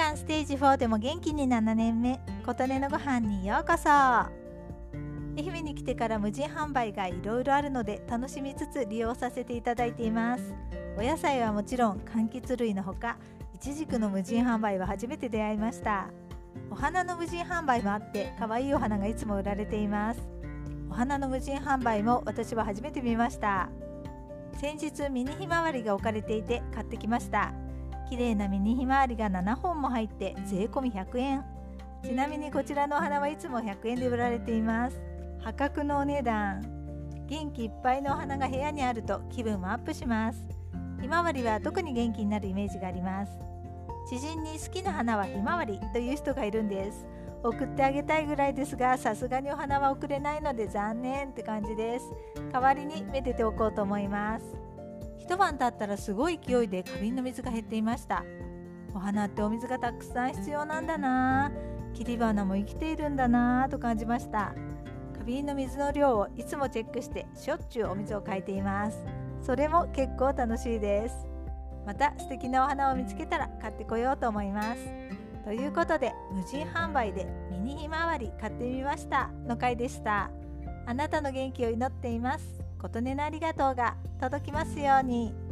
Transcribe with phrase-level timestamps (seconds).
[0.00, 3.90] 間ステージ4でも元気に7年目琴音のご飯にようこそ。
[3.90, 4.30] 愛
[5.36, 10.54] 媛に来てから無人販売がいろいろあるので楽しみつつ利用させていただいています。
[10.96, 13.18] お野菜はもちろん柑橘類のほか
[13.54, 16.06] いちじくの無人販売は初めて出会いました。
[16.70, 20.20] お花の無人販売もあって可愛いお花がいつも売られています。
[20.90, 23.68] お花の無人販売も私は初めて見ました。
[24.62, 27.52] 先日ミニひまわりが置かれていて買ってきました。
[28.10, 31.44] 綺麗なミニひまわりが7本も入って税込み100円。
[32.02, 35.00] ちなみにこちらのお花はいつも100円で売られています。
[35.38, 36.60] 破格のお値段。
[37.28, 40.44] 元気いっぱいのお花が部屋にあると気分もアップします。
[41.00, 43.32] ひまわりは特に元気になるイメージがあります。
[44.08, 47.06] 知人に好きな花はひまわりという人がいるんです。
[47.44, 52.12] 送ってあげたいぐらいですがさすがにお花は送れないので残念って感じです。
[52.52, 54.69] 代わりにめでておこうと思います。
[55.30, 58.24] 一晩経ったらすごい勢いで花瓶の水が減っていました。
[58.92, 61.52] お花ってお水がたくさん必要なんだな。
[61.94, 64.52] 切り花も生きているんだなと感じました。
[65.12, 68.98] 花瓶の水の量をいつもチェックしてしょっちゅうお水を変えています。
[69.40, 71.28] それも結構楽しいです。
[71.86, 74.80] また素敵なお花を見つけたら買ってこようと思います。
[75.44, 80.28] ということで無人販売でミニひまわり買ってみましたの回でした。
[80.86, 82.69] あなたの元気を祈っています。
[82.80, 85.49] 琴音のありがとうが届きますように。